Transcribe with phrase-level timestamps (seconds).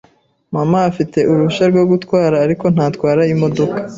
[0.53, 3.79] Mama afite uruhushya rwo gutwara, ariko ntatwara imodoka.